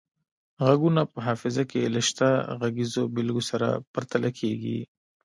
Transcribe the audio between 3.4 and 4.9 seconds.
سره پرتله کیږي